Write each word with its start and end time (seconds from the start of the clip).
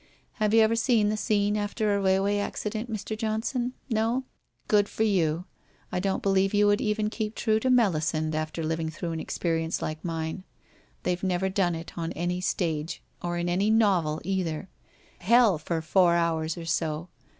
Have 0.41 0.51
you 0.51 0.61
ever 0.61 0.75
seen 0.75 1.09
the 1.09 1.15
scene 1.15 1.55
after 1.55 1.93
a 1.93 2.01
railway 2.01 2.37
acci 2.37 2.71
dent, 2.71 2.91
Mr. 2.91 3.15
Johnson? 3.15 3.73
Xo? 3.91 4.23
Good 4.67 4.89
for 4.89 5.03
you! 5.03 5.45
I 5.91 5.99
don't 5.99 6.23
believe 6.23 6.55
you 6.55 6.65
would 6.65 6.81
even 6.81 7.11
keep 7.11 7.35
true 7.35 7.59
to 7.59 7.69
Melisande 7.69 8.35
after 8.35 8.63
living 8.63 8.89
through 8.89 9.11
an 9.11 9.19
experience 9.19 9.79
like 9.79 10.03
mine. 10.03 10.43
They've 11.03 11.21
never 11.21 11.49
done 11.49 11.75
it 11.75 11.95
on 11.99 12.13
any 12.13 12.41
stage, 12.41 13.03
or 13.21 13.37
in 13.37 13.47
any 13.47 13.69
novel, 13.69 14.19
either. 14.25 14.69
Hell 15.19 15.59
for 15.59 15.83
four 15.83 16.15
hours 16.15 16.57
or 16.57 16.65
so! 16.65 17.09